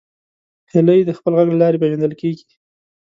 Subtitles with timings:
[0.71, 2.45] هیلۍ د خپل غږ له لارې پیژندل کېږي